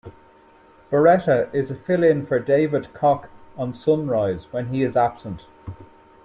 [0.91, 5.45] Beretta, is a fill in for David Koch on "Sunrise" when he is absent.